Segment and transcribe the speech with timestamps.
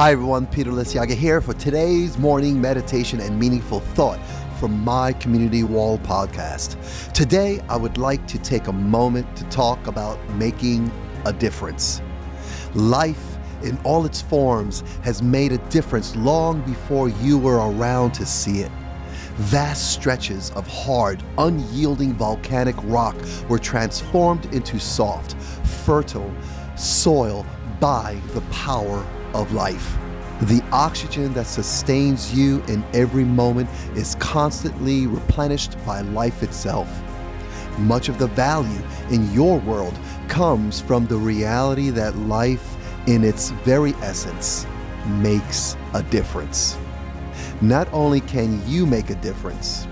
[0.00, 4.18] Hi everyone, Peter Liciaga here for today's morning meditation and meaningful thought
[4.58, 7.12] from my Community Wall podcast.
[7.12, 10.90] Today, I would like to take a moment to talk about making
[11.26, 12.00] a difference.
[12.72, 18.24] Life in all its forms has made a difference long before you were around to
[18.24, 18.72] see it.
[19.34, 23.16] Vast stretches of hard, unyielding volcanic rock
[23.50, 25.34] were transformed into soft,
[25.84, 26.34] fertile
[26.74, 27.44] soil
[27.80, 29.04] by the power
[29.34, 29.96] of life.
[30.42, 36.88] The oxygen that sustains you in every moment is constantly replenished by life itself.
[37.78, 43.50] Much of the value in your world comes from the reality that life, in its
[43.64, 44.66] very essence,
[45.06, 46.78] makes a difference.
[47.60, 49.86] Not only can you make a difference,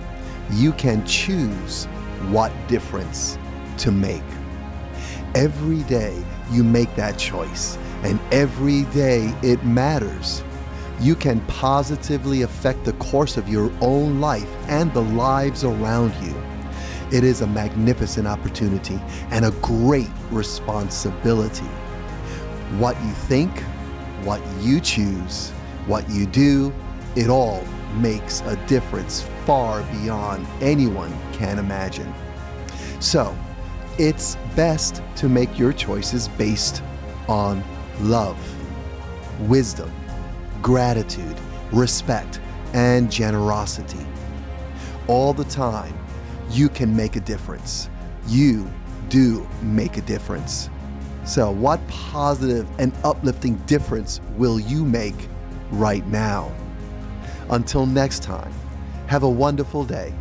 [0.53, 1.85] you can choose
[2.31, 3.39] what difference
[3.79, 4.23] to make.
[5.35, 10.43] Every day you make that choice and every day it matters.
[11.01, 16.35] You can positively affect the course of your own life and the lives around you.
[17.17, 21.67] It is a magnificent opportunity and a great responsibility.
[22.79, 23.61] What you think,
[24.25, 25.51] what you choose,
[25.87, 26.73] what you do,
[27.17, 32.13] it all makes a difference far beyond anyone can imagine.
[33.01, 33.35] So,
[33.99, 36.83] it's best to make your choices based
[37.29, 37.63] on
[38.01, 38.39] love,
[39.49, 39.93] wisdom,
[40.63, 41.37] gratitude,
[41.73, 42.41] respect,
[42.75, 44.07] and generosity.
[45.09, 45.99] All the time,
[46.51, 47.91] you can make a difference.
[48.27, 48.71] You
[49.09, 50.71] do make a difference.
[51.25, 55.29] So, what positive and uplifting difference will you make
[55.71, 56.53] right now?
[57.51, 58.53] Until next time,
[59.09, 60.15] have a wonderful day.